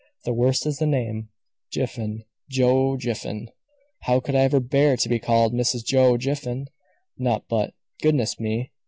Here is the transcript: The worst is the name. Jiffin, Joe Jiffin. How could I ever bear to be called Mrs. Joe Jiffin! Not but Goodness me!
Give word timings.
The 0.25 0.33
worst 0.33 0.65
is 0.65 0.79
the 0.79 0.87
name. 0.87 1.29
Jiffin, 1.71 2.23
Joe 2.49 2.97
Jiffin. 2.97 3.51
How 4.05 4.19
could 4.19 4.33
I 4.33 4.39
ever 4.39 4.59
bear 4.59 4.97
to 4.97 5.07
be 5.07 5.19
called 5.19 5.53
Mrs. 5.53 5.85
Joe 5.85 6.17
Jiffin! 6.17 6.65
Not 7.19 7.47
but 7.47 7.75
Goodness 8.01 8.39
me! 8.39 8.71